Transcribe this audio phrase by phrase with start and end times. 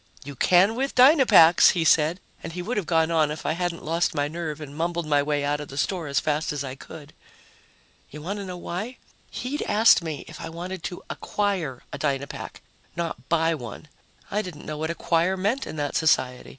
[0.23, 3.85] "You can with Dynapacks," he said, and he would have gone on if I hadn't
[3.85, 6.73] lost my nerve and mumbled my way out of the store as fast as I
[6.73, 7.13] could.
[8.09, 8.97] You want to know why?
[9.29, 12.63] He'd asked me if I wanted to "acquire" a Dynapack,
[12.95, 13.89] not buy one.
[14.31, 16.49] I didn't know what "acquire" meant in that society.